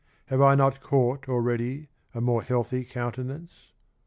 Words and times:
Have 0.29 0.39
not 0.39 0.75
I 0.77 0.77
caught, 0.79 1.29
Already, 1.29 1.89
a 2.15 2.21
more 2.21 2.41
healthy 2.41 2.85
countenance?" 2.85 3.67